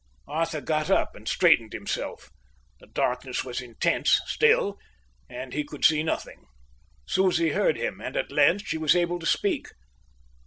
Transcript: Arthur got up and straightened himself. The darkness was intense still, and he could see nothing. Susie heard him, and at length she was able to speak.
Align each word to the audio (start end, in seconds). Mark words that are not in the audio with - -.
Arthur 0.27 0.61
got 0.61 0.89
up 0.89 1.15
and 1.15 1.27
straightened 1.27 1.73
himself. 1.73 2.31
The 2.79 2.87
darkness 2.87 3.43
was 3.43 3.61
intense 3.61 4.19
still, 4.25 4.79
and 5.29 5.53
he 5.53 5.63
could 5.63 5.85
see 5.85 6.01
nothing. 6.01 6.47
Susie 7.05 7.49
heard 7.51 7.77
him, 7.77 8.01
and 8.01 8.17
at 8.17 8.31
length 8.31 8.65
she 8.65 8.79
was 8.79 8.95
able 8.95 9.19
to 9.19 9.27
speak. 9.27 9.67